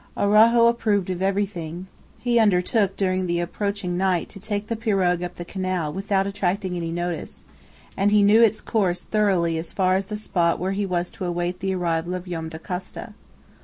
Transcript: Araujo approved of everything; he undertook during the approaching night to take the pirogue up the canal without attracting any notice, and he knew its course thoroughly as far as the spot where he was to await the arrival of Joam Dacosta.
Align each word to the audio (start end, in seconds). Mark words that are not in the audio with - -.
Araujo 0.17 0.65
approved 0.65 1.11
of 1.11 1.21
everything; 1.21 1.85
he 2.19 2.39
undertook 2.39 2.97
during 2.97 3.27
the 3.27 3.39
approaching 3.39 3.97
night 3.97 4.29
to 4.29 4.39
take 4.39 4.65
the 4.65 4.75
pirogue 4.75 5.21
up 5.21 5.35
the 5.35 5.45
canal 5.45 5.93
without 5.93 6.25
attracting 6.25 6.75
any 6.75 6.91
notice, 6.91 7.45
and 7.95 8.09
he 8.11 8.23
knew 8.23 8.41
its 8.41 8.61
course 8.61 9.03
thoroughly 9.03 9.59
as 9.59 9.71
far 9.71 9.93
as 9.95 10.05
the 10.05 10.17
spot 10.17 10.57
where 10.57 10.71
he 10.71 10.87
was 10.87 11.11
to 11.11 11.25
await 11.25 11.59
the 11.59 11.75
arrival 11.75 12.15
of 12.15 12.25
Joam 12.27 12.49
Dacosta. 12.49 13.13